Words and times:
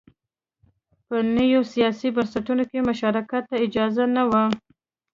په 1.07 1.15
نویو 1.35 1.61
سیاسي 1.73 2.07
بنسټونو 2.15 2.63
کې 2.69 2.79
مشارکت 2.89 3.43
ته 3.49 3.55
اجازه 3.65 4.03
نه 4.15 4.23
وه 4.29 4.43